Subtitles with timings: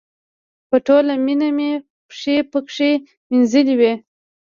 [0.69, 1.71] په ټوله مینه مې
[2.09, 2.91] پښې پکې
[3.29, 3.93] مینځلې وې.